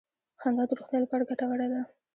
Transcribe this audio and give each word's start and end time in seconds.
•خندا 0.41 0.63
د 0.67 0.71
روغتیا 0.79 0.99
لپاره 1.03 1.27
ګټوره 1.29 1.67
ده. 1.73 1.81